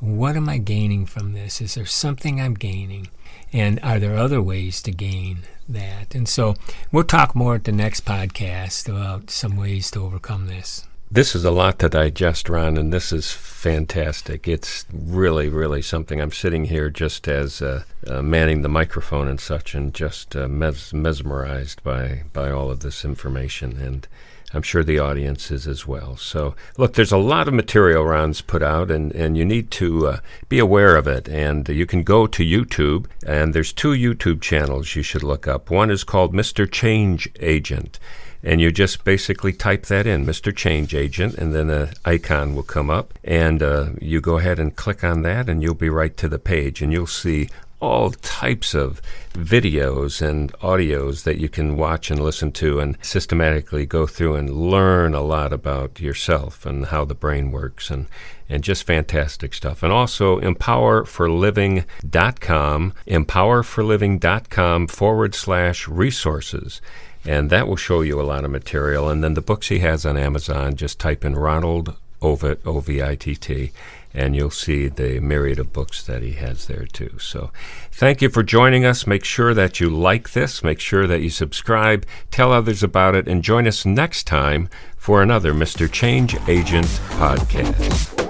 What 0.00 0.36
am 0.36 0.48
I 0.48 0.58
gaining 0.58 1.06
from 1.06 1.32
this? 1.32 1.60
Is 1.60 1.76
there 1.76 1.86
something 1.86 2.40
I'm 2.40 2.54
gaining? 2.54 3.08
And 3.52 3.78
are 3.84 4.00
there 4.00 4.16
other 4.16 4.42
ways 4.42 4.82
to 4.82 4.90
gain 4.90 5.44
that? 5.68 6.16
And 6.16 6.28
so 6.28 6.56
we'll 6.90 7.04
talk 7.04 7.36
more 7.36 7.54
at 7.54 7.64
the 7.64 7.72
next 7.72 8.04
podcast 8.04 8.88
about 8.88 9.30
some 9.30 9.56
ways 9.56 9.90
to 9.92 10.02
overcome 10.02 10.48
this. 10.48 10.84
This 11.14 11.34
is 11.34 11.44
a 11.44 11.50
lot 11.50 11.78
to 11.80 11.90
digest, 11.90 12.48
Ron, 12.48 12.78
and 12.78 12.90
this 12.90 13.12
is 13.12 13.32
fantastic. 13.32 14.48
It's 14.48 14.86
really, 14.90 15.50
really 15.50 15.82
something. 15.82 16.22
I'm 16.22 16.32
sitting 16.32 16.64
here 16.64 16.88
just 16.88 17.28
as 17.28 17.60
uh, 17.60 17.82
uh, 18.06 18.22
manning 18.22 18.62
the 18.62 18.70
microphone 18.70 19.28
and 19.28 19.38
such, 19.38 19.74
and 19.74 19.92
just 19.92 20.34
uh, 20.34 20.48
mes- 20.48 20.94
mesmerized 20.94 21.82
by 21.82 22.22
by 22.32 22.50
all 22.50 22.70
of 22.70 22.80
this 22.80 23.04
information, 23.04 23.76
and 23.78 24.08
I'm 24.54 24.62
sure 24.62 24.82
the 24.82 25.00
audience 25.00 25.50
is 25.50 25.66
as 25.66 25.86
well. 25.86 26.16
So, 26.16 26.54
look, 26.78 26.94
there's 26.94 27.12
a 27.12 27.18
lot 27.18 27.46
of 27.46 27.52
material 27.52 28.06
Ron's 28.06 28.40
put 28.40 28.62
out, 28.62 28.90
and 28.90 29.12
and 29.12 29.36
you 29.36 29.44
need 29.44 29.70
to 29.72 30.06
uh, 30.06 30.20
be 30.48 30.58
aware 30.58 30.96
of 30.96 31.06
it. 31.06 31.28
And 31.28 31.68
you 31.68 31.84
can 31.84 32.04
go 32.04 32.26
to 32.26 32.42
YouTube, 32.42 33.04
and 33.26 33.52
there's 33.52 33.74
two 33.74 33.92
YouTube 33.92 34.40
channels 34.40 34.96
you 34.96 35.02
should 35.02 35.22
look 35.22 35.46
up. 35.46 35.70
One 35.70 35.90
is 35.90 36.04
called 36.04 36.32
Mr. 36.32 36.66
Change 36.70 37.28
Agent 37.38 37.98
and 38.42 38.60
you 38.60 38.72
just 38.72 39.04
basically 39.04 39.52
type 39.52 39.86
that 39.86 40.06
in, 40.06 40.26
Mr. 40.26 40.54
Change 40.54 40.94
Agent, 40.94 41.34
and 41.34 41.54
then 41.54 41.70
an 41.70 41.90
icon 42.04 42.54
will 42.54 42.62
come 42.62 42.90
up, 42.90 43.14
and 43.22 43.62
uh, 43.62 43.90
you 44.00 44.20
go 44.20 44.38
ahead 44.38 44.58
and 44.58 44.76
click 44.76 45.04
on 45.04 45.22
that, 45.22 45.48
and 45.48 45.62
you'll 45.62 45.74
be 45.74 45.88
right 45.88 46.16
to 46.16 46.28
the 46.28 46.38
page, 46.38 46.82
and 46.82 46.92
you'll 46.92 47.06
see 47.06 47.48
all 47.82 48.10
types 48.10 48.74
of 48.74 49.00
videos 49.32 50.20
and 50.22 50.52
audios 50.60 51.24
that 51.24 51.38
you 51.38 51.48
can 51.48 51.76
watch 51.76 52.12
and 52.12 52.22
listen 52.22 52.52
to 52.52 52.78
and 52.78 52.96
systematically 53.02 53.84
go 53.84 54.06
through 54.06 54.36
and 54.36 54.70
learn 54.70 55.14
a 55.14 55.20
lot 55.20 55.52
about 55.52 56.00
yourself 56.00 56.64
and 56.64 56.86
how 56.86 57.04
the 57.04 57.14
brain 57.14 57.50
works 57.50 57.90
and 57.90 58.06
and 58.48 58.62
just 58.62 58.84
fantastic 58.84 59.52
stuff. 59.54 59.82
And 59.82 59.92
also 59.92 60.38
empowerforliving.com, 60.40 62.94
empowerforliving.com 63.06 64.86
forward 64.86 65.34
slash 65.34 65.88
resources 65.88 66.80
and 67.24 67.50
that 67.50 67.68
will 67.68 67.76
show 67.76 68.00
you 68.00 68.20
a 68.20 68.22
lot 68.22 68.44
of 68.44 68.50
material. 68.50 69.08
And 69.08 69.22
then 69.22 69.34
the 69.34 69.40
books 69.40 69.68
he 69.68 69.78
has 69.80 70.04
on 70.04 70.16
Amazon, 70.16 70.76
just 70.76 70.98
type 70.98 71.24
in 71.24 71.36
Ronald 71.36 71.96
Ovitt, 72.20 72.60
O 72.64 72.80
V 72.80 73.02
I 73.02 73.14
T 73.16 73.34
T, 73.34 73.72
and 74.14 74.36
you'll 74.36 74.50
see 74.50 74.88
the 74.88 75.20
myriad 75.20 75.58
of 75.58 75.72
books 75.72 76.02
that 76.04 76.22
he 76.22 76.32
has 76.32 76.66
there 76.66 76.86
too. 76.86 77.18
So 77.18 77.50
thank 77.90 78.22
you 78.22 78.28
for 78.28 78.42
joining 78.42 78.84
us. 78.84 79.06
Make 79.06 79.24
sure 79.24 79.54
that 79.54 79.80
you 79.80 79.90
like 79.90 80.32
this, 80.32 80.62
make 80.62 80.80
sure 80.80 81.06
that 81.06 81.20
you 81.20 81.30
subscribe, 81.30 82.06
tell 82.30 82.52
others 82.52 82.82
about 82.82 83.14
it, 83.14 83.26
and 83.26 83.42
join 83.42 83.66
us 83.66 83.84
next 83.84 84.26
time 84.26 84.68
for 84.96 85.22
another 85.22 85.52
Mr. 85.52 85.90
Change 85.90 86.36
Agent 86.48 86.86
podcast. 87.16 88.21